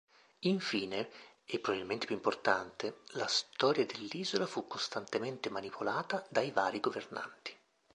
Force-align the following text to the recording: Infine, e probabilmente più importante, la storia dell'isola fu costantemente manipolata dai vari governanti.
Infine, 0.47 1.11
e 1.45 1.59
probabilmente 1.59 2.07
più 2.07 2.15
importante, 2.15 3.01
la 3.09 3.27
storia 3.27 3.85
dell'isola 3.85 4.47
fu 4.47 4.65
costantemente 4.65 5.51
manipolata 5.51 6.25
dai 6.31 6.49
vari 6.49 6.79
governanti. 6.79 7.55